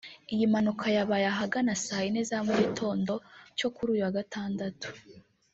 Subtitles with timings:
[0.33, 3.13] Iyi mpanuka yabaye ahagana saa yine za mu gitondo
[3.57, 4.87] cyo kuri uyu wa Gatandatu